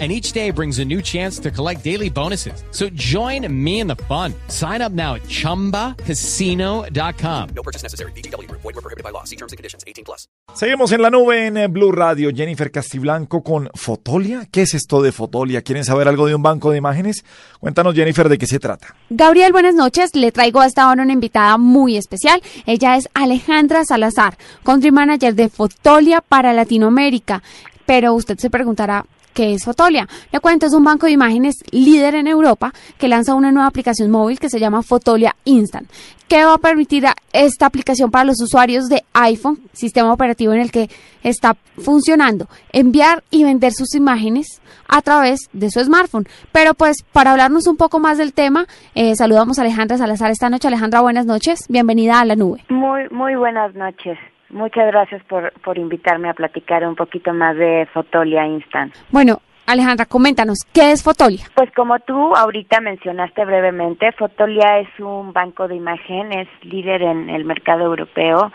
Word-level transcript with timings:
and 0.00 0.10
each 0.10 0.32
day 0.32 0.50
brings 0.50 0.80
a 0.80 0.84
new 0.84 1.00
chance 1.00 1.38
to 1.38 1.52
collect 1.52 1.84
daily 1.84 2.10
bonuses. 2.10 2.64
So 2.72 2.88
join 2.94 3.46
me 3.48 3.78
in 3.78 3.86
the 3.86 3.94
fun. 4.08 4.34
Sign 4.48 4.82
up 4.82 4.90
now 4.90 5.14
at 5.14 5.22
ChumbaCasino.com. 5.28 7.48
No 7.54 7.62
purchase 7.62 7.84
necessary. 7.84 8.10
BGW. 8.12 8.50
Void 8.50 8.64
were 8.64 8.72
prohibited 8.72 9.04
by 9.04 9.10
law. 9.10 9.22
See 9.22 9.36
terms 9.36 9.52
and 9.52 9.56
conditions. 9.56 9.84
18 9.86 10.04
plus. 10.04 10.26
Seguimos 10.52 10.92
en 10.92 11.02
la 11.02 11.10
nube 11.10 11.46
en 11.46 11.56
eh, 11.56 11.68
Blue 11.68 11.92
Radio. 11.92 12.30
Jennifer 12.34 12.70
Castiblanco 12.70 13.42
con 13.42 13.70
Fotolia. 13.74 14.46
¿Qué 14.50 14.62
es 14.62 14.74
esto 14.74 15.02
de 15.02 15.12
Fotolia? 15.12 15.62
¿Quieren 15.62 15.84
saber 15.84 16.08
algo 16.08 16.26
de 16.26 16.34
un 16.34 16.42
banco 16.42 16.70
de 16.70 16.78
imágenes? 16.78 17.24
Cuéntanos, 17.60 17.94
Jennifer, 17.94 18.28
de 18.28 18.38
qué 18.38 18.46
se 18.46 18.58
trata. 18.58 18.94
Gabriel, 19.10 19.52
buenas 19.52 19.74
noches. 19.74 20.14
Le 20.14 20.32
traigo 20.32 20.60
hasta 20.60 20.84
ahora 20.84 21.02
una 21.02 21.12
invitada 21.12 21.58
muy 21.58 21.96
especial. 21.96 22.40
Ella 22.66 22.96
es 22.96 23.08
Alejandra 23.14 23.84
Salazar, 23.84 24.36
country 24.64 24.92
manager 24.92 25.34
de 25.34 25.48
Fotolia 25.48 26.20
para 26.20 26.52
Latinoamérica. 26.52 27.42
Pero 27.86 28.14
usted 28.14 28.38
se 28.38 28.48
preguntará, 28.48 29.04
¿Qué 29.34 29.52
es 29.52 29.64
Fotolia? 29.64 30.06
Le 30.30 30.38
cuento, 30.38 30.66
es 30.66 30.72
un 30.74 30.84
banco 30.84 31.06
de 31.06 31.12
imágenes 31.12 31.56
líder 31.72 32.14
en 32.14 32.28
Europa 32.28 32.72
que 32.98 33.08
lanza 33.08 33.34
una 33.34 33.50
nueva 33.50 33.66
aplicación 33.66 34.08
móvil 34.08 34.38
que 34.38 34.48
se 34.48 34.60
llama 34.60 34.82
Fotolia 34.82 35.34
Instant. 35.44 35.90
¿Qué 36.28 36.44
va 36.44 36.54
a 36.54 36.58
permitir 36.58 37.04
esta 37.32 37.66
aplicación 37.66 38.12
para 38.12 38.26
los 38.26 38.40
usuarios 38.40 38.84
de 38.84 39.02
iPhone, 39.12 39.58
sistema 39.72 40.12
operativo 40.12 40.52
en 40.52 40.60
el 40.60 40.70
que 40.70 40.88
está 41.24 41.56
funcionando? 41.78 42.46
Enviar 42.72 43.24
y 43.32 43.42
vender 43.42 43.72
sus 43.72 43.96
imágenes 43.96 44.62
a 44.86 45.02
través 45.02 45.40
de 45.52 45.68
su 45.68 45.80
smartphone. 45.80 46.26
Pero 46.52 46.74
pues 46.74 47.02
para 47.12 47.32
hablarnos 47.32 47.66
un 47.66 47.76
poco 47.76 47.98
más 47.98 48.18
del 48.18 48.32
tema, 48.34 48.66
eh, 48.94 49.16
saludamos 49.16 49.58
a 49.58 49.62
Alejandra 49.62 49.98
Salazar 49.98 50.30
esta 50.30 50.48
noche. 50.48 50.68
Alejandra, 50.68 51.00
buenas 51.00 51.26
noches. 51.26 51.66
Bienvenida 51.68 52.20
a 52.20 52.24
la 52.24 52.36
nube. 52.36 52.64
Muy, 52.68 53.08
muy 53.10 53.34
buenas 53.34 53.74
noches. 53.74 54.16
Muchas 54.54 54.86
gracias 54.86 55.20
por, 55.24 55.52
por 55.62 55.78
invitarme 55.78 56.30
a 56.30 56.32
platicar 56.32 56.86
un 56.86 56.94
poquito 56.94 57.34
más 57.34 57.56
de 57.56 57.88
Fotolia 57.92 58.46
Instant. 58.46 58.94
Bueno, 59.10 59.40
Alejandra, 59.66 60.06
coméntanos, 60.06 60.60
¿qué 60.72 60.92
es 60.92 61.02
Fotolia? 61.02 61.44
Pues 61.56 61.72
como 61.72 61.98
tú 61.98 62.36
ahorita 62.36 62.80
mencionaste 62.80 63.44
brevemente, 63.44 64.12
Fotolia 64.12 64.78
es 64.78 64.88
un 65.00 65.32
banco 65.32 65.66
de 65.66 65.74
imagen, 65.74 66.32
es 66.32 66.46
líder 66.62 67.02
en 67.02 67.30
el 67.30 67.44
mercado 67.44 67.82
europeo 67.82 68.52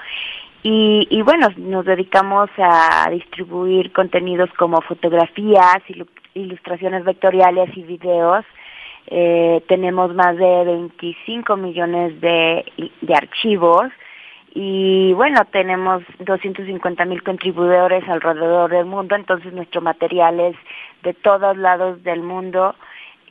y, 0.64 1.06
y 1.10 1.22
bueno, 1.22 1.50
nos 1.58 1.84
dedicamos 1.86 2.50
a 2.58 3.10
distribuir 3.12 3.92
contenidos 3.92 4.50
como 4.58 4.80
fotografías, 4.80 5.84
ilustraciones 6.34 7.04
vectoriales 7.04 7.76
y 7.76 7.84
videos. 7.84 8.46
Eh, 9.08 9.62
tenemos 9.68 10.16
más 10.16 10.38
de 10.38 10.64
25 10.64 11.58
millones 11.58 12.22
de, 12.22 12.64
de 13.02 13.14
archivos 13.14 13.92
y 14.54 15.14
bueno, 15.14 15.46
tenemos 15.52 16.04
250 16.20 17.06
mil 17.06 17.24
contribuidores 17.24 18.08
alrededor 18.10 18.70
del 18.72 18.86
mundo, 18.86 19.16
entonces 19.16 19.54
nuestro 19.54 19.82
material 19.82 20.40
es 20.40 20.56
de 21.04 21.14
todos 21.14 21.56
lados 21.58 22.02
del 22.04 22.24
mundo 22.24 22.76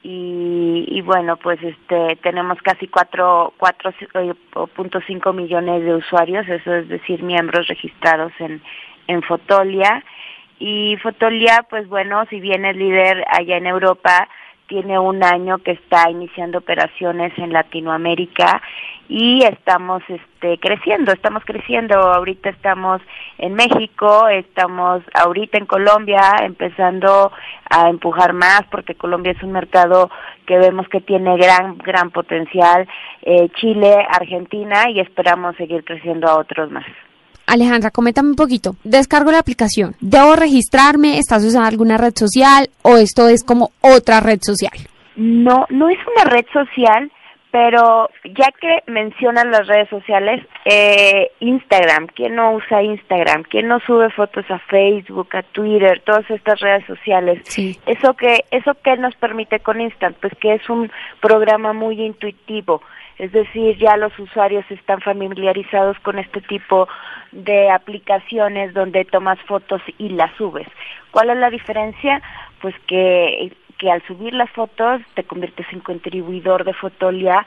y, 0.02 0.84
y 0.86 1.00
bueno, 1.02 1.36
pues 1.36 1.58
este 1.62 2.16
tenemos 2.22 2.58
casi 2.62 2.86
4.5 2.86 5.34
millones 5.34 5.84
de 5.84 5.94
usuarios, 5.94 6.48
eso 6.48 6.74
es 6.74 6.88
decir, 6.88 7.22
miembros 7.22 7.66
registrados 7.66 8.32
en, 8.38 8.62
en 9.08 9.22
Fotolia. 9.22 10.04
Y 10.60 10.96
Fotolia, 11.02 11.66
pues 11.68 11.88
bueno, 11.88 12.24
si 12.30 12.40
bien 12.40 12.64
es 12.64 12.76
líder 12.76 13.24
allá 13.28 13.56
en 13.56 13.66
Europa, 13.66 14.28
tiene 14.68 14.98
un 14.98 15.24
año 15.24 15.58
que 15.58 15.72
está 15.72 16.10
iniciando 16.10 16.58
operaciones 16.58 17.32
en 17.38 17.52
Latinoamérica 17.52 18.62
y 19.08 19.42
estamos 19.42 20.02
este 20.08 20.58
creciendo, 20.58 21.10
estamos 21.10 21.42
creciendo, 21.44 21.96
ahorita 21.96 22.50
estamos 22.50 23.00
en 23.38 23.54
México, 23.54 24.28
estamos 24.28 25.02
ahorita 25.14 25.56
en 25.58 25.66
Colombia 25.66 26.20
empezando 26.42 27.32
a 27.70 27.88
empujar 27.88 28.34
más 28.34 28.62
porque 28.70 28.94
Colombia 28.94 29.32
es 29.32 29.42
un 29.42 29.52
mercado 29.52 30.10
que 30.46 30.58
vemos 30.58 30.86
que 30.88 31.00
tiene 31.00 31.36
gran 31.38 31.78
gran 31.78 32.10
potencial, 32.10 32.86
eh, 33.22 33.48
Chile, 33.54 34.06
Argentina 34.10 34.90
y 34.90 35.00
esperamos 35.00 35.56
seguir 35.56 35.82
creciendo 35.84 36.28
a 36.28 36.38
otros 36.38 36.70
más. 36.70 36.86
Alejandra, 37.48 37.90
coméntame 37.90 38.28
un 38.28 38.36
poquito. 38.36 38.76
Descargo 38.84 39.32
la 39.32 39.38
aplicación. 39.38 39.96
¿Debo 40.00 40.36
registrarme? 40.36 41.18
¿Estás 41.18 41.44
usando 41.44 41.66
alguna 41.66 41.96
red 41.96 42.12
social? 42.14 42.68
¿O 42.82 42.96
esto 42.96 43.28
es 43.28 43.42
como 43.42 43.70
otra 43.80 44.20
red 44.20 44.40
social? 44.42 44.72
No, 45.16 45.66
no 45.70 45.88
es 45.88 45.98
una 46.14 46.30
red 46.30 46.44
social, 46.52 47.10
pero 47.50 48.10
ya 48.24 48.52
que 48.60 48.90
mencionan 48.92 49.50
las 49.50 49.66
redes 49.66 49.88
sociales, 49.88 50.46
eh, 50.66 51.30
Instagram, 51.40 52.08
¿quién 52.08 52.36
no 52.36 52.52
usa 52.52 52.82
Instagram? 52.82 53.44
¿Quién 53.44 53.68
no 53.68 53.80
sube 53.80 54.10
fotos 54.10 54.44
a 54.50 54.58
Facebook, 54.58 55.28
a 55.34 55.42
Twitter, 55.42 56.02
todas 56.04 56.30
estas 56.30 56.60
redes 56.60 56.84
sociales? 56.86 57.40
Sí. 57.44 57.78
¿Eso 57.86 58.14
que 58.14 58.44
eso 58.50 58.76
qué 58.84 58.96
nos 58.98 59.14
permite 59.16 59.60
con 59.60 59.80
Instant? 59.80 60.16
Pues 60.18 60.34
que 60.40 60.54
es 60.54 60.68
un 60.68 60.90
programa 61.20 61.72
muy 61.72 62.00
intuitivo 62.02 62.82
es 63.18 63.32
decir, 63.32 63.76
ya 63.78 63.96
los 63.96 64.16
usuarios 64.18 64.64
están 64.70 65.00
familiarizados 65.00 65.98
con 66.00 66.18
este 66.18 66.40
tipo 66.40 66.88
de 67.32 67.70
aplicaciones 67.70 68.74
donde 68.74 69.04
tomas 69.04 69.38
fotos 69.40 69.82
y 69.98 70.10
las 70.10 70.34
subes. 70.36 70.68
¿Cuál 71.10 71.30
es 71.30 71.36
la 71.36 71.50
diferencia? 71.50 72.22
Pues 72.60 72.76
que, 72.86 73.52
que 73.78 73.90
al 73.90 74.06
subir 74.06 74.34
las 74.34 74.50
fotos 74.50 75.00
te 75.14 75.24
conviertes 75.24 75.66
en 75.72 75.80
contribuidor 75.80 76.62
de 76.64 76.74
Fotolia 76.74 77.44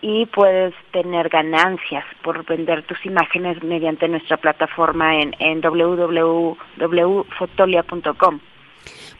y 0.00 0.26
puedes 0.26 0.72
tener 0.92 1.28
ganancias 1.28 2.04
por 2.22 2.44
vender 2.44 2.84
tus 2.84 3.04
imágenes 3.04 3.60
mediante 3.64 4.06
nuestra 4.06 4.36
plataforma 4.36 5.16
en, 5.16 5.34
en 5.40 5.60
www.fotolia.com. 5.60 8.40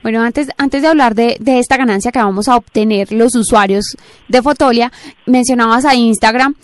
Bueno, 0.02 0.22
antes, 0.22 0.48
antes 0.58 0.82
de 0.82 0.88
hablar 0.88 1.14
de, 1.14 1.36
de, 1.40 1.58
esta 1.58 1.76
ganancia 1.76 2.12
que 2.12 2.18
vamos 2.20 2.48
a 2.48 2.56
obtener 2.56 3.12
los 3.12 3.34
usuarios 3.34 3.96
de 4.28 4.42
Fotolia, 4.42 4.92
mencionabas 5.26 5.84
a 5.84 5.94
Instagram, 5.94 6.54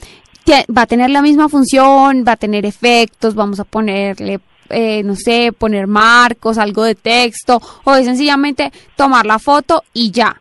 va 0.77 0.83
a 0.83 0.87
tener 0.87 1.11
la 1.11 1.23
misma 1.23 1.49
función, 1.49 2.25
va 2.27 2.33
a 2.33 2.37
tener 2.37 2.67
efectos, 2.67 3.35
vamos 3.35 3.61
a 3.61 3.65
ponerle, 3.65 4.41
eh, 4.71 5.03
no 5.03 5.15
sé, 5.15 5.53
poner 5.53 5.87
marcos, 5.87 6.59
algo 6.59 6.85
de 6.85 6.95
texto, 6.95 7.61
o 7.85 7.95
es 7.95 8.05
sencillamente 8.05 8.71
tomar 8.97 9.27
la 9.27 9.39
foto 9.39 9.83
y 9.93 10.11
ya. 10.11 10.35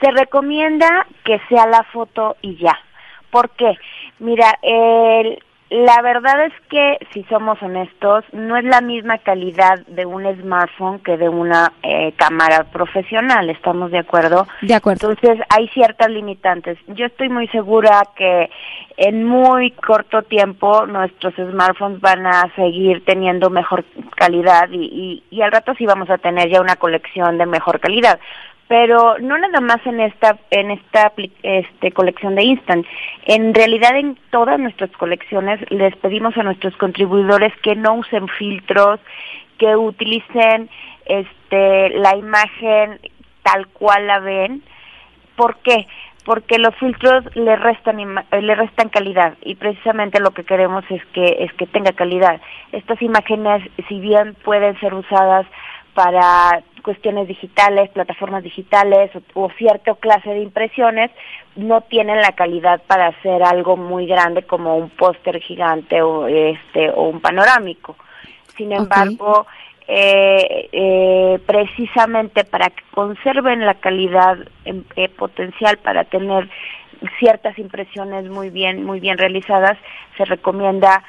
Se 0.00 0.10
recomienda 0.10 1.06
que 1.24 1.38
sea 1.48 1.66
la 1.66 1.84
foto 1.92 2.36
y 2.42 2.56
ya. 2.56 2.76
¿Por 3.30 3.50
qué? 3.50 3.72
Mira, 4.18 4.58
el, 4.62 5.38
la 5.72 6.02
verdad 6.02 6.44
es 6.44 6.52
que, 6.68 6.98
si 7.14 7.22
somos 7.24 7.60
honestos, 7.62 8.24
no 8.32 8.58
es 8.58 8.64
la 8.64 8.82
misma 8.82 9.16
calidad 9.16 9.78
de 9.86 10.04
un 10.04 10.24
smartphone 10.36 10.98
que 10.98 11.16
de 11.16 11.30
una 11.30 11.72
eh, 11.82 12.12
cámara 12.16 12.64
profesional, 12.64 13.48
¿estamos 13.48 13.90
de 13.90 14.00
acuerdo? 14.00 14.46
De 14.60 14.74
acuerdo. 14.74 15.10
Entonces, 15.10 15.42
hay 15.48 15.68
ciertas 15.68 16.10
limitantes. 16.10 16.76
Yo 16.88 17.06
estoy 17.06 17.30
muy 17.30 17.48
segura 17.48 18.02
que 18.14 18.50
en 18.98 19.24
muy 19.24 19.70
corto 19.70 20.20
tiempo 20.22 20.84
nuestros 20.84 21.32
smartphones 21.36 22.02
van 22.02 22.26
a 22.26 22.54
seguir 22.54 23.02
teniendo 23.06 23.48
mejor 23.48 23.82
calidad 24.14 24.68
y, 24.70 25.22
y, 25.30 25.36
y 25.36 25.40
al 25.40 25.52
rato 25.52 25.72
sí 25.78 25.86
vamos 25.86 26.10
a 26.10 26.18
tener 26.18 26.50
ya 26.50 26.60
una 26.60 26.76
colección 26.76 27.38
de 27.38 27.46
mejor 27.46 27.80
calidad 27.80 28.20
pero 28.72 29.18
no 29.18 29.36
nada 29.36 29.60
más 29.60 29.84
en 29.84 30.00
esta 30.00 30.38
en 30.48 30.70
esta 30.70 31.12
este, 31.42 31.92
colección 31.92 32.34
de 32.36 32.44
Instant. 32.44 32.86
En 33.26 33.52
realidad 33.52 33.94
en 33.98 34.16
todas 34.30 34.58
nuestras 34.58 34.90
colecciones 34.92 35.60
les 35.70 35.94
pedimos 35.96 36.34
a 36.38 36.42
nuestros 36.42 36.74
contribuidores 36.78 37.52
que 37.62 37.76
no 37.76 37.96
usen 37.96 38.28
filtros, 38.28 38.98
que 39.58 39.76
utilicen 39.76 40.70
este 41.04 41.90
la 41.98 42.16
imagen 42.16 42.98
tal 43.42 43.66
cual 43.66 44.06
la 44.06 44.20
ven. 44.20 44.62
¿Por 45.36 45.58
qué? 45.58 45.86
Porque 46.24 46.56
los 46.58 46.74
filtros 46.76 47.24
le 47.36 47.56
restan 47.56 47.98
le 48.30 48.54
restan 48.54 48.88
calidad 48.88 49.34
y 49.42 49.56
precisamente 49.56 50.18
lo 50.18 50.30
que 50.30 50.44
queremos 50.44 50.82
es 50.88 51.04
que 51.12 51.44
es 51.44 51.52
que 51.58 51.66
tenga 51.66 51.92
calidad. 51.92 52.40
Estas 52.72 53.02
imágenes 53.02 53.70
si 53.86 54.00
bien 54.00 54.34
pueden 54.42 54.80
ser 54.80 54.94
usadas 54.94 55.44
para 55.94 56.62
cuestiones 56.82 57.28
digitales, 57.28 57.90
plataformas 57.90 58.42
digitales 58.42 59.10
o, 59.34 59.50
cierta 59.56 59.94
clase 59.94 60.30
de 60.30 60.40
impresiones, 60.40 61.10
no 61.56 61.82
tienen 61.82 62.20
la 62.20 62.32
calidad 62.32 62.82
para 62.86 63.08
hacer 63.08 63.42
algo 63.42 63.76
muy 63.76 64.06
grande 64.06 64.42
como 64.42 64.76
un 64.76 64.90
póster 64.90 65.40
gigante 65.40 66.02
o 66.02 66.26
este 66.26 66.90
o 66.90 67.08
un 67.08 67.20
panorámico. 67.20 67.96
Sin 68.56 68.72
embargo, 68.72 69.46
eh, 69.86 70.68
eh, 70.72 71.38
precisamente 71.46 72.44
para 72.44 72.70
que 72.70 72.82
conserven 72.92 73.64
la 73.64 73.74
calidad 73.74 74.38
eh, 74.64 75.08
potencial 75.08 75.78
para 75.78 76.04
tener 76.04 76.48
ciertas 77.18 77.58
impresiones 77.58 78.28
muy 78.28 78.50
bien 78.50 78.84
muy 78.84 79.00
bien 79.00 79.18
realizadas, 79.18 79.76
se 80.16 80.24
recomienda 80.24 81.02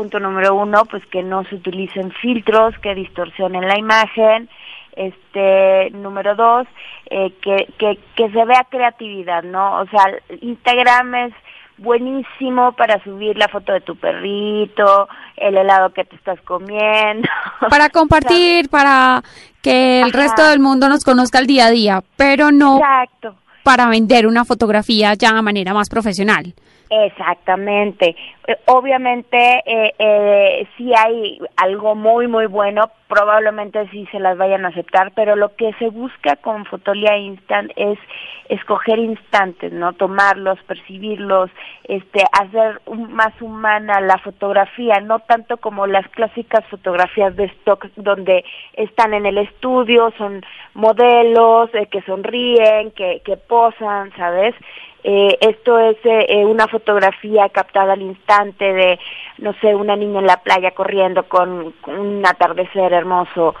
punto 0.00 0.18
número 0.18 0.54
uno, 0.54 0.86
pues 0.86 1.04
que 1.06 1.22
no 1.22 1.44
se 1.44 1.56
utilicen 1.56 2.10
filtros 2.22 2.74
que 2.78 2.94
distorsionen 2.94 3.68
la 3.68 3.78
imagen. 3.78 4.48
Este, 4.96 5.90
número 5.90 6.34
dos, 6.34 6.66
eh, 7.10 7.32
que, 7.42 7.68
que, 7.78 7.98
que 8.16 8.30
se 8.30 8.44
vea 8.46 8.66
creatividad, 8.70 9.42
¿no? 9.42 9.80
O 9.80 9.86
sea, 9.86 10.04
Instagram 10.40 11.14
es 11.26 11.34
buenísimo 11.76 12.72
para 12.72 13.02
subir 13.04 13.36
la 13.36 13.48
foto 13.48 13.72
de 13.72 13.82
tu 13.82 13.94
perrito, 13.96 15.06
el 15.36 15.58
helado 15.58 15.92
que 15.92 16.04
te 16.04 16.16
estás 16.16 16.40
comiendo. 16.42 17.28
Para 17.70 17.88
compartir, 17.90 18.68
para 18.68 19.22
que 19.62 20.00
el 20.00 20.12
resto 20.12 20.46
del 20.48 20.60
mundo 20.60 20.88
nos 20.88 21.04
conozca 21.04 21.38
el 21.38 21.46
día 21.46 21.66
a 21.66 21.70
día, 21.70 22.02
pero 22.16 22.50
no 22.50 22.78
Exacto. 22.78 23.34
para 23.62 23.86
vender 23.88 24.26
una 24.26 24.44
fotografía 24.44 25.14
ya 25.14 25.32
de 25.32 25.42
manera 25.42 25.72
más 25.74 25.88
profesional. 25.88 26.54
Exactamente. 26.90 28.16
Eh, 28.48 28.56
Obviamente, 28.66 29.62
eh, 29.64 29.94
eh, 29.96 30.66
si 30.76 30.92
hay 30.92 31.38
algo 31.56 31.94
muy, 31.94 32.26
muy 32.26 32.46
bueno, 32.46 32.90
probablemente 33.06 33.88
sí 33.90 34.06
se 34.10 34.18
las 34.18 34.36
vayan 34.36 34.64
a 34.64 34.68
aceptar, 34.68 35.12
pero 35.14 35.36
lo 35.36 35.54
que 35.54 35.72
se 35.74 35.88
busca 35.88 36.36
con 36.36 36.64
Fotolia 36.64 37.16
Instant 37.16 37.70
es 37.76 37.98
escoger 38.48 38.98
instantes, 38.98 39.72
¿no? 39.72 39.92
Tomarlos, 39.92 40.58
percibirlos, 40.64 41.50
este, 41.84 42.24
hacer 42.32 42.80
más 42.86 43.40
humana 43.40 44.00
la 44.00 44.18
fotografía, 44.18 45.00
no 45.00 45.20
tanto 45.20 45.58
como 45.58 45.86
las 45.86 46.08
clásicas 46.08 46.64
fotografías 46.66 47.34
de 47.36 47.44
stock 47.44 47.86
donde 47.96 48.44
están 48.74 49.14
en 49.14 49.26
el 49.26 49.38
estudio, 49.38 50.12
son 50.18 50.44
modelos 50.74 51.70
eh, 51.74 51.86
que 51.86 52.02
sonríen, 52.02 52.90
que, 52.92 53.22
que 53.24 53.36
posan, 53.36 54.10
¿sabes? 54.16 54.54
Eh, 55.02 55.38
esto 55.40 55.78
es 55.78 55.96
eh, 56.04 56.26
eh, 56.28 56.44
una 56.44 56.68
fotografía 56.68 57.48
captada 57.48 57.94
al 57.94 58.02
instante 58.02 58.72
de, 58.72 58.98
no 59.38 59.54
sé, 59.60 59.74
una 59.74 59.96
niña 59.96 60.20
en 60.20 60.26
la 60.26 60.38
playa 60.38 60.72
corriendo 60.72 61.24
con, 61.24 61.72
con 61.80 61.98
un 61.98 62.26
atardecer 62.26 62.92
hermoso, 62.92 63.54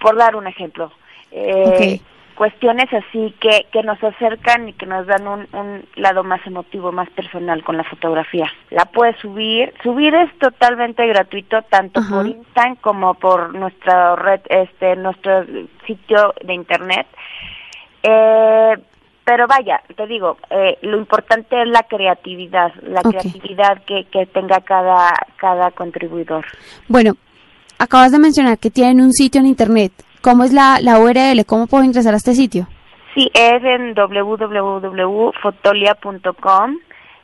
por 0.00 0.16
dar 0.16 0.36
un 0.36 0.46
ejemplo. 0.46 0.90
Eh, 1.30 2.00
Cuestiones 2.40 2.90
así 2.94 3.34
que, 3.38 3.66
que 3.70 3.82
nos 3.82 4.02
acercan 4.02 4.70
y 4.70 4.72
que 4.72 4.86
nos 4.86 5.06
dan 5.06 5.28
un, 5.28 5.46
un 5.52 5.84
lado 5.96 6.24
más 6.24 6.40
emotivo, 6.46 6.90
más 6.90 7.10
personal 7.10 7.62
con 7.62 7.76
la 7.76 7.84
fotografía. 7.84 8.50
La 8.70 8.86
puedes 8.86 9.14
subir. 9.18 9.74
Subir 9.82 10.14
es 10.14 10.32
totalmente 10.38 11.06
gratuito, 11.06 11.60
tanto 11.68 12.00
por 12.08 12.26
Instagram 12.26 12.76
como 12.76 13.12
por 13.12 13.54
nuestra 13.54 14.16
red, 14.16 14.40
este, 14.48 14.96
nuestro 14.96 15.44
sitio 15.86 16.32
de 16.42 16.54
internet. 16.54 17.06
Eh, 18.04 18.74
pero 19.24 19.46
vaya, 19.46 19.80
te 19.96 20.06
digo, 20.06 20.36
eh, 20.50 20.76
lo 20.82 20.98
importante 20.98 21.62
es 21.62 21.68
la 21.68 21.84
creatividad, 21.84 22.72
la 22.82 23.00
creatividad 23.02 23.82
que, 23.84 24.04
que 24.10 24.26
tenga 24.26 24.60
cada, 24.60 25.10
cada 25.36 25.70
contribuidor. 25.70 26.44
Bueno, 26.88 27.14
acabas 27.78 28.12
de 28.12 28.18
mencionar 28.18 28.58
que 28.58 28.70
tienen 28.70 29.00
un 29.00 29.12
sitio 29.12 29.40
en 29.40 29.46
internet. 29.46 29.92
¿Cómo 30.20 30.44
es 30.44 30.52
la, 30.52 30.80
la 30.80 30.98
URL? 30.98 31.46
¿Cómo 31.46 31.66
puedo 31.66 31.84
ingresar 31.84 32.12
a 32.14 32.18
este 32.18 32.34
sitio? 32.34 32.66
Sí, 33.14 33.30
es 33.34 33.64
en 33.64 33.94
www.fotolia.com. 33.94 36.76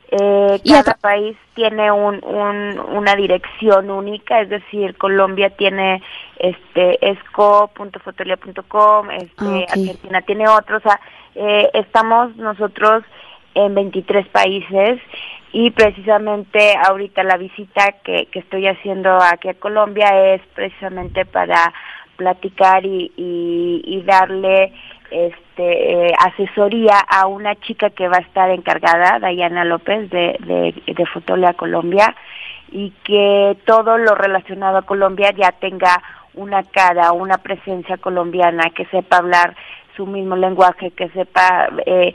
Eh, 0.09 0.61
cada 0.65 0.79
otra- 0.81 0.97
país 1.01 1.35
tiene 1.53 1.91
un, 1.91 2.23
un, 2.23 2.79
una 2.79 3.15
dirección 3.15 3.89
única, 3.91 4.39
es 4.41 4.49
decir, 4.49 4.95
Colombia 4.97 5.49
tiene 5.49 6.01
este 6.37 6.97
esco.fotolia.com, 7.09 9.11
este, 9.11 9.33
Ah. 9.39 9.65
Argentina 9.69 10.21
tiene 10.21 10.47
otro, 10.47 10.77
o 10.77 10.81
sea, 10.81 10.99
eh, 11.35 11.69
estamos 11.73 12.35
nosotros 12.37 13.03
en 13.53 13.75
23 13.75 14.27
países 14.27 14.99
y 15.51 15.71
precisamente 15.71 16.75
ahorita 16.87 17.23
la 17.23 17.37
visita 17.37 17.91
que, 18.03 18.27
que 18.27 18.39
estoy 18.39 18.67
haciendo 18.67 19.17
aquí 19.21 19.49
a 19.49 19.55
Colombia 19.55 20.33
es 20.35 20.41
precisamente 20.53 21.25
para 21.25 21.73
platicar 22.17 22.85
y, 22.85 23.11
y, 23.17 23.81
y 23.85 24.01
darle 24.03 24.73
este 25.11 25.46
eh, 25.57 26.11
asesoría 26.19 26.99
a 26.99 27.27
una 27.27 27.55
chica 27.55 27.89
que 27.89 28.07
va 28.07 28.17
a 28.17 28.21
estar 28.21 28.49
encargada, 28.49 29.19
Dayana 29.19 29.65
López 29.65 30.09
de, 30.09 30.37
de, 30.45 31.53
Colombia 31.55 32.15
y 32.71 32.91
que 33.03 33.57
todo 33.65 33.97
lo 33.97 34.15
relacionado 34.15 34.77
a 34.77 34.81
Colombia 34.81 35.31
ya 35.31 35.51
tenga 35.51 36.01
una 36.33 36.63
cara, 36.63 37.11
una 37.11 37.37
presencia 37.37 37.97
colombiana, 37.97 38.69
que 38.75 38.85
sepa 38.85 39.17
hablar 39.17 39.55
su 39.97 40.05
mismo 40.05 40.35
lenguaje, 40.35 40.91
que 40.91 41.09
sepa 41.09 41.69
eh, 41.85 42.13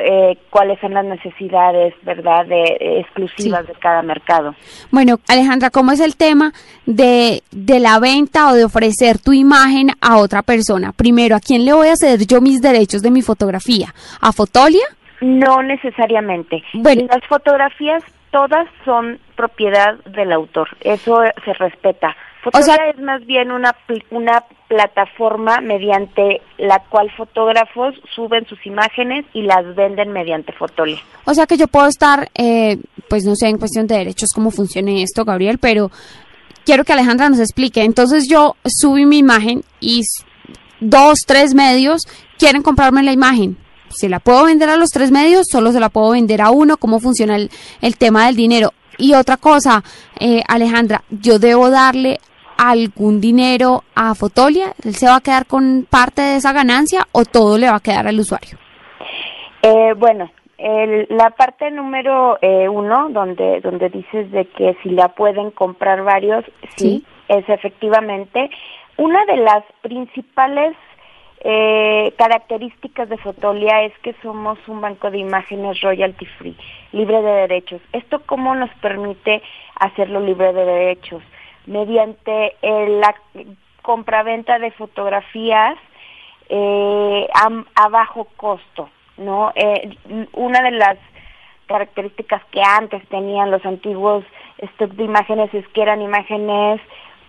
eh, 0.00 0.38
cuáles 0.50 0.78
son 0.80 0.94
las 0.94 1.04
necesidades, 1.04 1.94
¿verdad?, 2.02 2.46
de, 2.46 2.62
eh, 2.62 3.00
exclusivas 3.00 3.66
de 3.66 3.72
cada 3.74 4.02
mercado. 4.02 4.54
Bueno, 4.92 5.18
Alejandra, 5.26 5.70
¿cómo 5.70 5.90
es 5.90 6.00
el 6.00 6.16
tema 6.16 6.52
de, 6.86 7.42
de 7.50 7.80
la 7.80 7.98
venta 7.98 8.50
o 8.50 8.54
de 8.54 8.64
ofrecer 8.64 9.18
tu 9.18 9.32
imagen 9.32 9.88
a 10.00 10.18
otra 10.18 10.42
persona? 10.42 10.92
Primero, 10.92 11.34
¿a 11.34 11.40
quién 11.40 11.64
le 11.64 11.72
voy 11.72 11.88
a 11.88 11.96
ceder 11.96 12.26
yo 12.26 12.40
mis 12.40 12.60
derechos 12.60 13.02
de 13.02 13.10
mi 13.10 13.22
fotografía? 13.22 13.88
¿A 14.20 14.32
Fotolia? 14.32 14.84
No 15.20 15.62
necesariamente. 15.62 16.62
Bueno. 16.74 17.06
Las 17.08 17.24
fotografías 17.26 18.04
todas 18.30 18.68
son 18.84 19.18
propiedad 19.36 19.94
del 20.04 20.32
autor, 20.32 20.68
eso 20.80 21.22
se 21.44 21.52
respeta. 21.54 22.14
O 22.44 22.62
sea- 22.62 22.74
Fotolia 22.74 22.90
es 22.96 23.00
más 23.00 23.26
bien 23.26 23.50
una, 23.50 23.74
una 24.10 24.44
plataforma 24.68 25.60
mediante 25.60 26.40
la 26.58 26.78
cual 26.88 27.10
fotógrafos 27.16 27.94
suben 28.14 28.46
sus 28.46 28.64
imágenes 28.66 29.24
y 29.34 29.42
las 29.42 29.74
venden 29.74 30.12
mediante 30.12 30.52
Fotolia. 30.52 30.98
O 31.24 31.34
sea 31.34 31.46
que 31.46 31.56
yo 31.56 31.66
puedo 31.68 31.86
estar, 31.86 32.28
eh, 32.34 32.78
pues 33.08 33.24
no 33.24 33.34
sé, 33.34 33.48
en 33.48 33.58
cuestión 33.58 33.86
de 33.86 33.96
derechos 33.98 34.30
cómo 34.34 34.50
funcione 34.50 35.02
esto, 35.02 35.24
Gabriel, 35.24 35.58
pero 35.58 35.90
quiero 36.64 36.84
que 36.84 36.92
Alejandra 36.92 37.28
nos 37.28 37.40
explique. 37.40 37.82
Entonces 37.82 38.28
yo 38.28 38.56
subí 38.66 39.04
mi 39.04 39.18
imagen 39.18 39.62
y 39.80 40.02
dos, 40.80 41.18
tres 41.26 41.54
medios 41.54 42.02
quieren 42.38 42.62
comprarme 42.62 43.02
la 43.02 43.12
imagen. 43.12 43.56
¿Se 43.90 44.08
la 44.08 44.20
puedo 44.20 44.44
vender 44.44 44.68
a 44.68 44.76
los 44.76 44.90
tres 44.90 45.10
medios? 45.10 45.46
¿Solo 45.50 45.72
se 45.72 45.80
la 45.80 45.88
puedo 45.88 46.10
vender 46.10 46.42
a 46.42 46.50
uno? 46.50 46.76
¿Cómo 46.76 47.00
funciona 47.00 47.36
el, 47.36 47.50
el 47.80 47.96
tema 47.96 48.26
del 48.26 48.36
dinero? 48.36 48.72
Y 48.98 49.14
otra 49.14 49.36
cosa, 49.36 49.82
eh, 50.18 50.42
Alejandra, 50.48 51.02
¿yo 51.08 51.38
debo 51.38 51.70
darle 51.70 52.18
algún 52.56 53.20
dinero 53.20 53.84
a 53.94 54.14
Fotolia? 54.14 54.72
¿Él 54.84 54.94
se 54.94 55.06
va 55.06 55.16
a 55.16 55.20
quedar 55.20 55.46
con 55.46 55.86
parte 55.88 56.20
de 56.22 56.36
esa 56.36 56.52
ganancia 56.52 57.06
o 57.12 57.24
todo 57.24 57.56
le 57.58 57.70
va 57.70 57.76
a 57.76 57.80
quedar 57.80 58.06
al 58.08 58.18
usuario? 58.18 58.58
Eh, 59.62 59.94
bueno, 59.96 60.30
el- 60.56 61.06
la 61.10 61.30
parte 61.30 61.70
número 61.70 62.38
eh, 62.42 62.68
uno, 62.68 63.08
donde, 63.10 63.60
donde 63.60 63.88
dices 63.88 64.30
de 64.32 64.46
que 64.46 64.76
si 64.82 64.90
la 64.90 65.08
pueden 65.08 65.50
comprar 65.52 66.02
varios, 66.02 66.44
sí, 66.76 67.04
Sí. 67.04 67.04
es 67.28 67.48
efectivamente 67.48 68.50
una 68.96 69.24
de 69.26 69.36
las 69.36 69.62
principales 69.82 70.74
eh, 71.40 72.12
características 72.18 73.08
de 73.08 73.18
Fotolia 73.18 73.82
es 73.84 73.96
que 73.98 74.14
somos 74.22 74.58
un 74.66 74.80
banco 74.80 75.10
de 75.10 75.18
imágenes 75.18 75.80
royalty 75.80 76.26
free, 76.26 76.56
libre 76.92 77.22
de 77.22 77.32
derechos. 77.32 77.80
¿Esto 77.92 78.22
cómo 78.26 78.54
nos 78.54 78.70
permite 78.80 79.42
hacerlo 79.76 80.20
libre 80.20 80.52
de 80.52 80.64
derechos? 80.64 81.22
Mediante 81.66 82.56
eh, 82.62 83.00
la 83.00 83.14
compraventa 83.82 84.58
de 84.58 84.70
fotografías 84.72 85.78
eh, 86.48 87.28
a, 87.74 87.88
bajo 87.88 88.24
costo, 88.36 88.90
¿no? 89.16 89.52
Eh, 89.54 89.96
una 90.32 90.62
de 90.62 90.72
las 90.72 90.98
características 91.66 92.42
que 92.50 92.62
antes 92.62 93.06
tenían 93.08 93.50
los 93.50 93.64
antiguos 93.64 94.24
stock 94.58 94.90
de 94.92 95.04
imágenes 95.04 95.52
es 95.54 95.66
que 95.68 95.82
eran 95.82 96.02
imágenes 96.02 96.80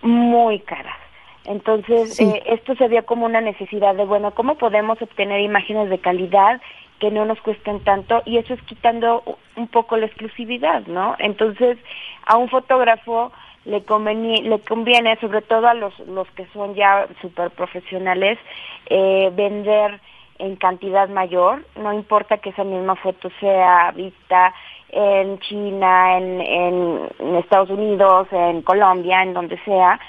muy 0.02 0.60
caras. 0.60 0.99
Entonces, 1.44 2.14
Sí. 2.16 2.24
eh, 2.24 2.42
esto 2.46 2.74
se 2.76 2.88
vio 2.88 3.04
como 3.06 3.26
una 3.26 3.40
necesidad 3.40 3.94
de, 3.94 4.04
bueno, 4.04 4.32
¿cómo 4.32 4.56
podemos 4.56 5.00
obtener 5.00 5.40
imágenes 5.40 5.88
de 5.90 5.98
calidad 5.98 6.60
que 6.98 7.10
no 7.10 7.24
nos 7.24 7.40
cuesten 7.40 7.80
tanto? 7.82 8.22
Y 8.26 8.36
eso 8.38 8.54
es 8.54 8.62
quitando 8.62 9.22
un 9.56 9.68
poco 9.68 9.96
la 9.96 10.06
exclusividad, 10.06 10.82
¿no? 10.86 11.16
Entonces, 11.18 11.78
a 12.26 12.36
un 12.36 12.48
fotógrafo 12.50 13.32
le, 13.64 13.84
conveni- 13.84 14.42
le 14.42 14.58
conviene, 14.60 15.16
sobre 15.16 15.42
todo 15.42 15.66
a 15.66 15.74
los, 15.74 15.98
los 16.00 16.28
que 16.32 16.46
son 16.52 16.74
ya 16.74 17.06
super 17.20 17.50
profesionales, 17.50 18.38
eh, 18.86 19.30
vender 19.34 20.00
en 20.38 20.56
cantidad 20.56 21.08
mayor, 21.08 21.64
no 21.76 21.92
importa 21.92 22.38
que 22.38 22.50
esa 22.50 22.64
misma 22.64 22.96
foto 22.96 23.28
sea 23.40 23.90
vista 23.94 24.54
en 24.88 25.38
China, 25.40 26.16
en, 26.16 26.40
en, 26.40 27.08
en 27.18 27.36
Estados 27.36 27.68
Unidos, 27.70 28.26
en 28.32 28.62
Colombia, 28.62 29.22
en 29.22 29.34
donde 29.34 29.58
sea, 29.64 30.00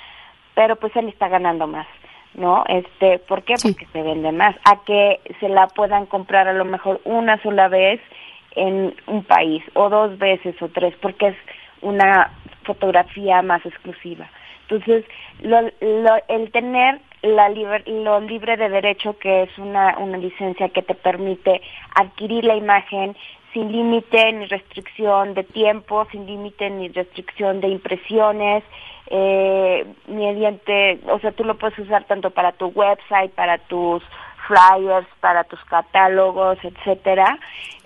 pero 0.55 0.75
pues 0.75 0.95
él 0.95 1.07
está 1.09 1.27
ganando 1.27 1.67
más, 1.67 1.87
¿no? 2.33 2.63
Este, 2.67 3.19
¿por 3.19 3.43
qué? 3.43 3.57
Sí. 3.57 3.71
Porque 3.71 3.87
se 3.91 4.01
vende 4.01 4.31
más, 4.31 4.55
a 4.65 4.83
que 4.83 5.19
se 5.39 5.49
la 5.49 5.67
puedan 5.67 6.05
comprar 6.05 6.47
a 6.47 6.53
lo 6.53 6.65
mejor 6.65 7.01
una 7.03 7.41
sola 7.41 7.67
vez 7.67 8.01
en 8.55 8.93
un 9.07 9.23
país, 9.23 9.63
o 9.73 9.89
dos 9.89 10.17
veces 10.17 10.61
o 10.61 10.67
tres, 10.69 10.93
porque 11.01 11.27
es 11.27 11.37
una 11.81 12.31
fotografía 12.63 13.41
más 13.41 13.65
exclusiva. 13.65 14.29
Entonces, 14.63 15.05
lo, 15.41 15.61
lo, 15.61 16.15
el 16.27 16.51
tener 16.51 16.99
la 17.21 17.49
liber, 17.49 17.87
lo 17.87 18.19
libre 18.19 18.57
de 18.57 18.69
derecho, 18.69 19.17
que 19.19 19.43
es 19.43 19.57
una, 19.57 19.97
una 19.97 20.17
licencia 20.17 20.69
que 20.69 20.81
te 20.81 20.95
permite 20.95 21.61
adquirir 21.95 22.43
la 22.45 22.55
imagen 22.55 23.15
sin 23.53 23.71
límite 23.71 24.31
ni 24.31 24.45
restricción 24.45 25.33
de 25.33 25.43
tiempo, 25.43 26.07
sin 26.11 26.25
límite 26.25 26.69
ni 26.69 26.87
restricción 26.87 27.59
de 27.61 27.67
impresiones, 27.67 28.63
eh, 29.11 29.85
mediante, 30.07 30.99
o 31.07 31.19
sea, 31.19 31.31
tú 31.33 31.43
lo 31.43 31.55
puedes 31.55 31.77
usar 31.77 32.05
tanto 32.05 32.31
para 32.31 32.53
tu 32.53 32.67
website, 32.67 33.31
para 33.31 33.57
tus 33.57 34.01
flyers, 34.47 35.07
para 35.19 35.43
tus 35.43 35.63
catálogos, 35.65 36.57
etcétera, 36.63 37.37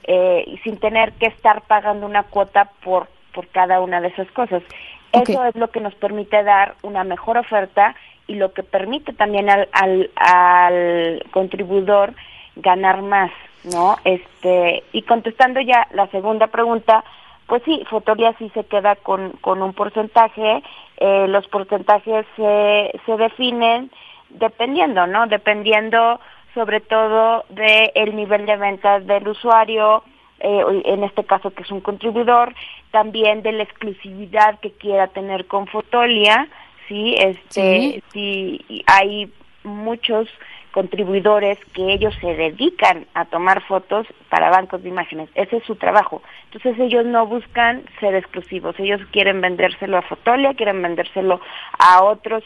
eh, 0.03 0.44
y 0.48 0.58
sin 0.60 0.79
tener 0.79 1.13
que 1.13 1.25
estar 1.25 1.62
pagando 1.63 2.05
una 2.05 2.24
cuota 2.24 2.70
por 2.84 3.08
por 3.34 3.48
cada 3.50 3.82
una 3.82 4.00
de 4.00 4.08
esas 4.08 4.32
cosas. 4.32 4.63
Eso 5.12 5.46
es 5.46 5.55
lo 5.55 5.70
que 5.70 5.82
nos 5.82 5.94
permite 5.96 6.41
dar 6.44 6.75
una 6.82 7.03
mejor 7.03 7.38
oferta 7.38 7.96
y 8.27 8.36
lo 8.36 8.53
que 8.53 8.63
permite 8.63 9.13
también 9.13 9.50
al, 9.50 9.67
al, 9.72 10.10
al 10.15 11.24
contribuidor 11.32 12.13
ganar 12.55 13.01
más, 13.01 13.32
¿no? 13.63 13.98
Este, 14.03 14.84
y 14.94 15.01
contestando 15.03 15.60
ya 15.62 15.88
la 15.91 16.08
segunda 16.08 16.48
pregunta, 16.48 17.03
pues 17.48 17.62
sí, 17.64 17.84
Fotolia 17.90 18.34
sí 18.38 18.50
se 18.54 18.64
queda 18.66 18.96
con, 18.96 19.32
con 19.42 19.62
un 19.62 19.74
porcentaje, 19.74 20.64
eh, 20.98 21.28
los 21.28 21.48
porcentajes 21.48 22.25
se, 22.36 22.92
se 23.06 23.18
definen 23.18 23.92
dependiendo, 24.30 25.06
¿no? 25.08 25.28
Dependiendo 25.28 26.20
sobre 26.54 26.80
todo 26.80 27.46
del 27.50 27.92
el 27.96 28.16
nivel 28.16 28.46
de 28.46 28.56
ventas 28.56 29.06
del 29.06 29.28
usuario, 29.28 30.04
eh, 30.40 30.82
en 30.86 31.04
este 31.04 31.24
caso 31.25 31.52
que 31.52 31.64
es 31.64 31.72
un 31.72 31.82
contribuidor, 31.82 32.56
también 32.92 33.44
de 33.44 33.52
la 33.52 33.64
exclusividad 33.64 34.60
que 34.60 34.72
quiera 34.72 35.08
tener 35.08 35.46
con 35.48 35.68
Fotolia, 35.68 36.48
sí, 36.88 37.16
este, 37.18 38.02
sí, 38.12 38.84
hay 38.88 39.32
muchos 39.64 40.30
contribuidores 40.75 41.58
que 41.74 41.94
ellos 41.94 42.13
se 42.20 42.36
dedican 42.36 43.08
a 43.13 43.24
tomar 43.24 43.63
fotos 43.63 44.05
para 44.29 44.50
bancos 44.50 44.84
de 44.84 44.89
imágenes. 44.89 45.29
Ese 45.34 45.55
es 45.55 45.63
su 45.63 45.77
trabajo. 45.77 46.22
Entonces 46.51 46.77
ellos 46.77 47.05
no 47.05 47.25
buscan 47.27 47.86
ser 48.01 48.13
exclusivos. 48.13 48.77
Ellos 48.77 49.00
quieren 49.13 49.39
vendérselo 49.39 49.98
a 49.98 50.01
Fotolia, 50.01 50.53
quieren 50.53 50.82
vendérselo 50.82 51.39
a 51.79 52.03
otros 52.03 52.44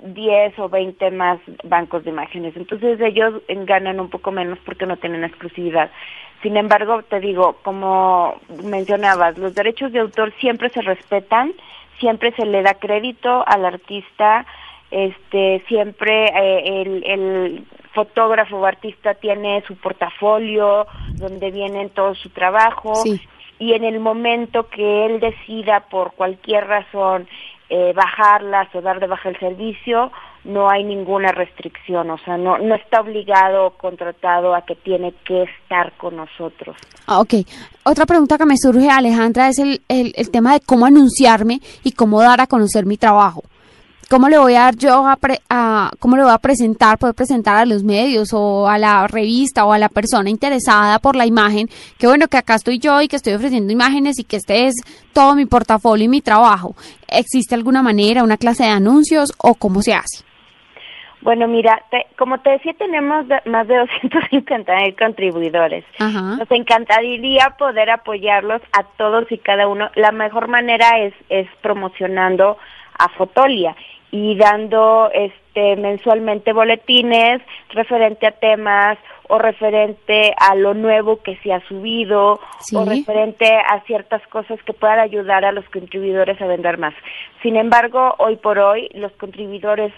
10 0.00 0.56
o 0.60 0.68
20 0.68 1.10
más 1.10 1.40
bancos 1.64 2.04
de 2.04 2.10
imágenes. 2.10 2.56
Entonces 2.56 3.00
ellos 3.00 3.42
ganan 3.48 3.98
un 3.98 4.10
poco 4.10 4.30
menos 4.30 4.60
porque 4.64 4.86
no 4.86 4.96
tienen 4.98 5.24
exclusividad. 5.24 5.90
Sin 6.42 6.56
embargo, 6.56 7.02
te 7.02 7.18
digo, 7.18 7.56
como 7.64 8.36
mencionabas, 8.62 9.38
los 9.38 9.56
derechos 9.56 9.90
de 9.90 9.98
autor 9.98 10.32
siempre 10.38 10.68
se 10.68 10.82
respetan, 10.82 11.52
siempre 11.98 12.30
se 12.36 12.46
le 12.46 12.62
da 12.62 12.74
crédito 12.74 13.42
al 13.44 13.64
artista, 13.64 14.46
este, 14.90 15.64
siempre 15.68 16.26
eh, 16.26 16.82
el, 16.82 17.04
el 17.04 17.66
fotógrafo 17.92 18.58
o 18.58 18.66
artista 18.66 19.14
tiene 19.14 19.62
su 19.66 19.74
portafolio 19.76 20.86
donde 21.14 21.50
viene 21.50 21.88
todo 21.88 22.14
su 22.14 22.30
trabajo 22.30 22.92
y 23.58 23.72
en 23.72 23.84
el 23.84 24.00
momento 24.00 24.68
que 24.68 25.06
él 25.06 25.20
decida 25.20 25.80
por 25.90 26.12
cualquier 26.12 26.66
razón 26.66 27.26
eh, 27.68 27.92
bajarlas 27.96 28.72
o 28.74 28.80
dar 28.80 29.00
de 29.00 29.08
baja 29.08 29.28
el 29.30 29.38
servicio, 29.40 30.12
no 30.44 30.70
hay 30.70 30.84
ninguna 30.84 31.32
restricción, 31.32 32.08
o 32.10 32.18
sea, 32.18 32.36
no, 32.36 32.58
no 32.58 32.76
está 32.76 33.00
obligado 33.00 33.66
o 33.66 33.70
contratado 33.70 34.54
a 34.54 34.62
que 34.62 34.76
tiene 34.76 35.12
que 35.24 35.42
estar 35.42 35.92
con 35.96 36.14
nosotros. 36.16 36.76
Ah, 37.06 37.18
ok. 37.18 37.34
Otra 37.82 38.06
pregunta 38.06 38.38
que 38.38 38.46
me 38.46 38.56
surge, 38.56 38.88
Alejandra, 38.88 39.48
es 39.48 39.58
el, 39.58 39.80
el, 39.88 40.12
el 40.16 40.30
tema 40.30 40.52
de 40.52 40.60
cómo 40.60 40.86
anunciarme 40.86 41.58
y 41.82 41.90
cómo 41.92 42.20
dar 42.20 42.40
a 42.40 42.46
conocer 42.46 42.86
mi 42.86 42.96
trabajo. 42.96 43.42
¿Cómo 44.08 44.28
le 44.28 44.38
voy 44.38 44.54
a 44.54 44.60
dar 44.60 44.76
yo 44.76 45.04
a, 45.04 45.90
cómo 45.98 46.16
le 46.16 46.22
voy 46.22 46.32
a 46.32 46.38
presentar, 46.38 46.96
poder 46.96 47.16
presentar 47.16 47.56
a 47.56 47.66
los 47.66 47.82
medios 47.82 48.32
o 48.32 48.68
a 48.68 48.78
la 48.78 49.08
revista 49.08 49.64
o 49.64 49.72
a 49.72 49.78
la 49.78 49.88
persona 49.88 50.30
interesada 50.30 51.00
por 51.00 51.16
la 51.16 51.26
imagen? 51.26 51.66
Que 51.98 52.06
bueno, 52.06 52.28
que 52.28 52.36
acá 52.36 52.54
estoy 52.54 52.78
yo 52.78 53.02
y 53.02 53.08
que 53.08 53.16
estoy 53.16 53.32
ofreciendo 53.32 53.72
imágenes 53.72 54.20
y 54.20 54.24
que 54.24 54.36
este 54.36 54.66
es 54.66 54.76
todo 55.12 55.34
mi 55.34 55.44
portafolio 55.44 56.04
y 56.04 56.08
mi 56.08 56.20
trabajo. 56.20 56.76
¿Existe 57.08 57.56
alguna 57.56 57.82
manera, 57.82 58.22
una 58.22 58.36
clase 58.36 58.62
de 58.62 58.70
anuncios 58.70 59.32
o 59.38 59.54
cómo 59.54 59.82
se 59.82 59.94
hace? 59.94 60.24
Bueno, 61.22 61.48
mira, 61.48 61.82
como 62.16 62.38
te 62.38 62.50
decía, 62.50 62.74
tenemos 62.78 63.26
más 63.46 63.66
de 63.66 63.76
250 63.76 64.72
mil 64.76 64.94
contribuidores. 64.94 65.84
Nos 65.98 66.48
encantaría 66.52 67.56
poder 67.58 67.90
apoyarlos 67.90 68.62
a 68.72 68.84
todos 68.96 69.24
y 69.32 69.38
cada 69.38 69.66
uno. 69.66 69.90
La 69.96 70.12
mejor 70.12 70.46
manera 70.46 71.00
es, 71.00 71.14
es 71.28 71.48
promocionando 71.62 72.56
a 72.98 73.08
Fotolia 73.08 73.74
y 74.16 74.34
dando 74.36 75.10
este 75.12 75.76
mensualmente 75.76 76.54
boletines 76.54 77.42
referente 77.70 78.26
a 78.26 78.30
temas 78.30 78.98
o 79.28 79.38
referente 79.38 80.32
a 80.38 80.54
lo 80.54 80.72
nuevo 80.72 81.22
que 81.22 81.36
se 81.42 81.52
ha 81.52 81.60
subido 81.68 82.40
o 82.72 82.84
referente 82.84 83.46
a 83.54 83.80
ciertas 83.80 84.26
cosas 84.28 84.58
que 84.62 84.72
puedan 84.72 85.00
ayudar 85.00 85.44
a 85.44 85.52
los 85.52 85.68
contribuidores 85.68 86.40
a 86.40 86.46
vender 86.46 86.78
más. 86.78 86.94
Sin 87.42 87.56
embargo, 87.56 88.14
hoy 88.18 88.36
por 88.36 88.58
hoy 88.58 88.88
los 88.94 89.12
contribuidores 89.12 89.92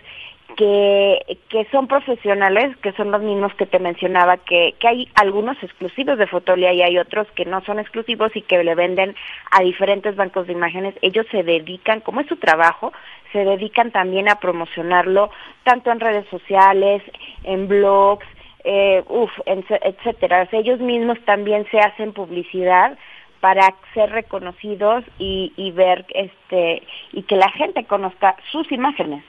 que, 0.57 1.39
que 1.51 1.67
son 1.71 1.87
profesionales, 1.87 2.77
que 2.79 2.93
son 2.93 3.11
los 3.11 3.23
mismos 3.23 3.55
que 3.55 3.67
te 3.67 3.79
mencionaba, 3.79 4.39
que, 4.39 4.75
que 4.81 4.89
hay 4.89 5.09
algunos 5.15 5.63
exclusivos 5.63 6.19
de 6.19 6.27
Fotolia 6.27 6.73
y 6.73 6.83
hay 6.83 6.99
otros 6.99 7.29
que 7.37 7.45
no 7.45 7.61
son 7.65 7.79
exclusivos 7.79 8.35
y 8.35 8.43
que 8.43 8.65
le 8.65 8.75
venden 8.75 9.15
a 9.51 9.63
diferentes 9.63 10.17
bancos 10.17 10.47
de 10.47 10.55
imágenes. 10.55 10.95
Ellos 11.03 11.27
se 11.31 11.43
dedican, 11.43 12.01
como 12.01 12.21
es 12.21 12.27
su 12.27 12.37
trabajo, 12.37 12.93
se 13.33 13.45
dedican 13.45 13.91
también 13.91 14.29
a 14.29 14.37
promocionarlo 14.37 15.31
tanto 15.65 15.91
en 15.91 16.01
redes 16.01 16.27
sociales, 16.31 17.03
en 17.45 17.69
blogs, 17.69 18.27
eh, 18.65 19.03
uf, 19.09 19.31
etcétera. 19.47 20.49
ellos 20.53 20.81
mismos 20.81 21.19
también 21.25 21.67
se 21.71 21.79
hacen 21.79 22.13
publicidad 22.13 22.99
para 23.41 23.75
ser 23.95 24.11
reconocidos 24.11 25.05
y, 25.19 25.53
y 25.57 25.71
ver 25.71 26.05
este 26.11 26.83
y 27.13 27.23
que 27.23 27.37
la 27.37 27.51
gente 27.53 27.85
conozca 27.85 28.37
sus 28.51 28.71
imágenes. 28.73 29.25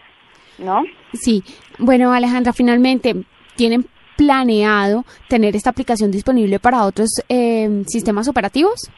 ¿no? 0.59 0.83
Sí. 1.13 1.43
Bueno, 1.77 2.11
Alejandra, 2.11 2.53
finalmente, 2.53 3.15
¿tienen 3.55 3.85
planeado 4.17 5.05
tener 5.27 5.55
esta 5.55 5.69
aplicación 5.69 6.11
disponible 6.11 6.59
para 6.59 6.83
otros 6.83 7.09
eh, 7.29 7.83
sistemas 7.87 8.27
operativos? 8.27 8.89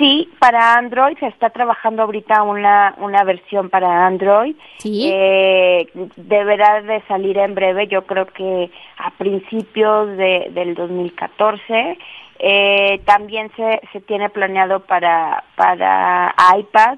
Sí, 0.00 0.30
para 0.38 0.78
Android 0.78 1.18
se 1.18 1.26
está 1.26 1.50
trabajando 1.50 2.04
ahorita 2.04 2.42
una, 2.42 2.94
una 2.96 3.22
versión 3.22 3.68
para 3.68 4.06
Android. 4.06 4.56
Sí. 4.78 5.10
Eh, 5.12 5.88
deberá 6.16 6.80
de 6.80 7.02
salir 7.02 7.36
en 7.36 7.54
breve, 7.54 7.86
yo 7.86 8.06
creo 8.06 8.24
que 8.24 8.70
a 8.96 9.10
principios 9.10 10.16
de, 10.16 10.48
del 10.54 10.74
2014. 10.74 11.98
Eh, 12.38 13.02
también 13.04 13.50
se, 13.54 13.82
se 13.92 14.00
tiene 14.00 14.30
planeado 14.30 14.80
para, 14.80 15.44
para 15.54 16.34
iPad 16.58 16.96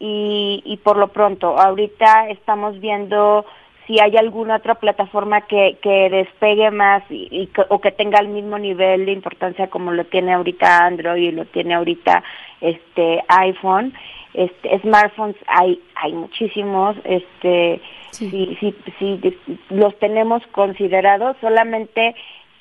y, 0.00 0.60
y 0.64 0.76
por 0.78 0.96
lo 0.96 1.06
pronto, 1.12 1.56
ahorita 1.56 2.30
estamos 2.30 2.80
viendo 2.80 3.46
si 3.86 4.00
hay 4.00 4.16
alguna 4.16 4.56
otra 4.56 4.76
plataforma 4.76 5.42
que, 5.42 5.78
que 5.82 6.08
despegue 6.10 6.70
más 6.70 7.02
y, 7.10 7.50
o 7.68 7.80
que 7.80 7.92
tenga 7.92 8.18
el 8.18 8.28
mismo 8.28 8.58
nivel 8.58 9.06
de 9.06 9.12
importancia 9.12 9.68
como 9.68 9.92
lo 9.92 10.04
tiene 10.04 10.32
ahorita 10.32 10.86
Android 10.86 11.22
y 11.22 11.32
lo 11.32 11.44
tiene 11.46 11.74
ahorita 11.74 12.22
este 12.60 13.22
iPhone 13.28 13.92
este 14.32 14.78
smartphones 14.80 15.36
hay 15.46 15.80
hay 15.96 16.12
muchísimos 16.12 16.96
este 17.04 17.80
sí. 18.10 18.56
sí, 18.58 18.74
sí, 18.98 19.38
los 19.70 19.96
tenemos 19.98 20.42
considerados 20.48 21.36
solamente 21.40 22.14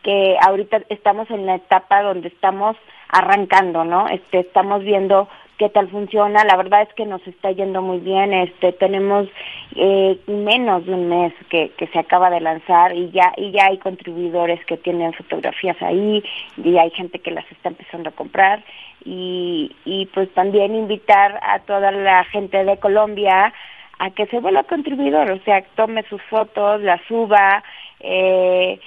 que 0.04 0.36
ahorita 0.46 0.82
estamos 0.90 1.30
en 1.32 1.46
la 1.46 1.56
etapa 1.56 2.04
donde 2.04 2.28
estamos 2.28 2.76
arrancando 3.08 3.86
no 3.86 4.08
este 4.08 4.40
estamos 4.40 4.84
viendo 4.84 5.30
qué 5.64 5.70
tal 5.70 5.88
funciona. 5.88 6.44
La 6.44 6.58
verdad 6.58 6.82
es 6.82 6.94
que 6.94 7.06
nos 7.06 7.26
está 7.26 7.50
yendo 7.52 7.82
muy 7.82 8.00
bien. 8.00 8.34
Este, 8.34 8.74
tenemos 8.74 9.30
eh, 9.78 10.20
menos 10.28 10.86
de 10.86 10.94
un 10.94 11.08
mes 11.08 11.34
que, 11.50 11.72
que 11.78 11.88
se 11.88 12.00
acaba 12.00 12.30
de 12.30 12.42
lanzar 12.42 12.94
y 12.94 13.12
ya 13.12 13.32
y 13.38 13.52
ya 13.52 13.68
hay 13.68 13.78
contribuidores 13.78 14.60
que 14.66 14.76
tienen 14.76 15.14
fotografías 15.14 15.82
ahí 15.82 16.22
y 16.58 16.78
hay 16.78 16.92
gente 16.92 17.20
que 17.20 17.32
las 17.32 17.50
está 17.50 17.70
empezando 17.70 18.10
a 18.10 18.12
comprar 18.12 18.62
y, 19.06 19.72
y 19.86 20.08
pues 20.08 20.30
también 20.34 20.76
invitar 20.76 21.40
a 21.42 21.60
toda 21.60 21.94
la 21.94 22.26
gente 22.26 22.66
de 22.66 22.78
Colombia 22.78 23.54
a 24.00 24.10
que 24.10 24.26
se 24.26 24.42
vuelva 24.42 24.64
contribuidor, 24.64 25.32
o 25.32 25.40
sea, 25.46 25.64
tome 25.76 26.04
sus 26.10 26.22
fotos, 26.24 26.82
las 26.82 27.00
suba, 27.08 27.64
eh, 28.02 28.82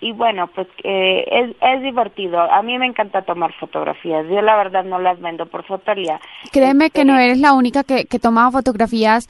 y 0.00 0.12
bueno, 0.12 0.48
pues 0.54 0.66
eh, 0.82 1.24
es, 1.30 1.56
es 1.60 1.82
divertido. 1.82 2.40
A 2.40 2.62
mí 2.62 2.78
me 2.78 2.86
encanta 2.86 3.22
tomar 3.22 3.52
fotografías. 3.58 4.26
Yo 4.28 4.40
la 4.40 4.56
verdad 4.56 4.84
no 4.84 4.98
las 4.98 5.20
vendo 5.20 5.46
por 5.46 5.64
fotografía. 5.64 6.20
Créeme 6.52 6.90
que 6.90 7.04
no 7.04 7.14
este, 7.14 7.24
eres 7.26 7.40
la 7.40 7.52
única 7.52 7.84
que, 7.84 8.06
que 8.06 8.18
toma 8.18 8.50
fotografías 8.50 9.28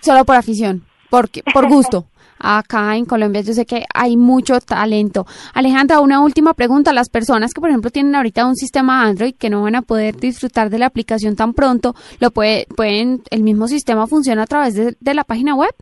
solo 0.00 0.24
por 0.24 0.36
afición, 0.36 0.84
porque, 1.10 1.42
por 1.54 1.68
gusto. 1.70 2.06
Acá 2.40 2.96
en 2.96 3.04
Colombia 3.04 3.40
yo 3.40 3.52
sé 3.52 3.66
que 3.66 3.84
hay 3.92 4.16
mucho 4.16 4.60
talento. 4.60 5.26
Alejandra, 5.54 5.98
una 6.00 6.20
última 6.20 6.54
pregunta. 6.54 6.92
Las 6.92 7.08
personas 7.08 7.52
que, 7.52 7.60
por 7.60 7.70
ejemplo, 7.70 7.90
tienen 7.90 8.14
ahorita 8.14 8.46
un 8.46 8.54
sistema 8.54 9.02
Android 9.02 9.34
que 9.34 9.50
no 9.50 9.62
van 9.62 9.74
a 9.74 9.82
poder 9.82 10.16
disfrutar 10.16 10.70
de 10.70 10.78
la 10.78 10.86
aplicación 10.86 11.34
tan 11.34 11.52
pronto, 11.52 11.94
lo 12.20 12.30
puede, 12.30 12.66
pueden, 12.76 13.22
el 13.30 13.42
mismo 13.42 13.66
sistema 13.66 14.06
funciona 14.06 14.44
a 14.44 14.46
través 14.46 14.74
de, 14.74 14.96
de 15.00 15.14
la 15.14 15.24
página 15.24 15.56
web. 15.56 15.74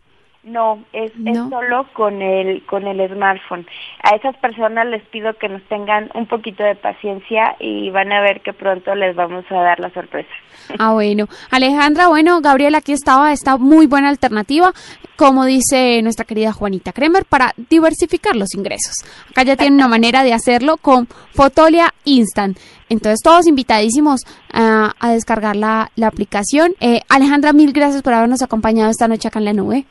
No, 0.47 0.79
es, 0.93 1.11
es 1.25 1.37
solo 1.37 1.88
con 1.93 2.23
el 2.23 2.65
con 2.67 2.87
el 2.87 3.05
smartphone. 3.12 3.67
A 4.05 4.15
esas 4.15 4.37
personas 4.37 4.87
les 4.87 5.03
pido 5.07 5.35
que 5.35 5.49
nos 5.49 5.61
tengan 5.65 6.09
un 6.15 6.26
poquito 6.26 6.62
de 6.62 6.76
paciencia 6.76 7.57
y 7.59 7.91
van 7.91 8.12
a 8.12 8.21
ver 8.21 8.43
que 8.43 8.53
pronto 8.53 8.95
les 8.95 9.17
vamos 9.17 9.45
a 9.50 9.57
dar 9.57 9.81
la 9.81 9.91
sorpresa. 9.91 10.31
Ah, 10.79 10.93
bueno. 10.93 11.26
Alejandra, 11.50 12.07
bueno, 12.07 12.41
Gabriela, 12.41 12.79
aquí 12.79 12.93
estaba, 12.93 13.33
está 13.33 13.57
muy 13.57 13.88
buena 13.88 14.09
alternativa, 14.09 14.73
como 15.17 15.45
dice 15.47 16.00
nuestra 16.03 16.25
querida 16.25 16.53
Juanita 16.53 16.93
Kremer, 16.93 17.25
para 17.25 17.53
diversificar 17.69 18.37
los 18.37 18.55
ingresos. 18.55 19.05
Acá 19.29 19.43
ya 19.43 19.57
tienen 19.57 19.75
una 19.75 19.88
manera 19.88 20.23
de 20.23 20.33
hacerlo 20.33 20.76
con 20.76 21.09
Fotolia 21.35 21.93
Instant. 22.05 22.57
Entonces, 22.88 23.19
todos 23.21 23.49
invitadísimos 23.49 24.21
a, 24.53 24.93
descargar 25.11 25.57
la, 25.57 25.91
aplicación. 26.05 26.71
Eh, 26.79 27.00
Alejandra, 27.09 27.53
mil 27.53 27.73
gracias 27.73 28.03
por 28.03 28.12
habernos 28.12 28.43
acompañado 28.43 28.93
esta 28.93 29.09
noche 29.09 29.26
acá 29.26 29.41
en 29.41 29.45
la 29.47 29.53
nube. 29.53 29.87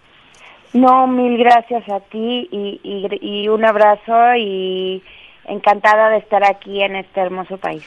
No, 0.75 1.08
mil 1.08 1.38
gracias 1.38 1.88
a 1.88 2.01
ti 2.01 2.50
y, 2.51 2.82
y, 3.22 3.48
un 3.48 3.63
abrazo 3.63 4.36
y 4.36 5.01
encantada 5.46 6.10
de 6.10 6.17
estar 6.17 6.44
aquí 6.44 6.82
en 6.82 6.98
este 6.98 7.22
hermoso 7.22 7.58
país. 7.58 7.86